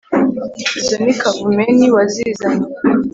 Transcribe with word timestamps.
Izo 0.79 0.95
ni 1.03 1.13
Kavumenti 1.21 1.85
wazizanye 1.95 2.67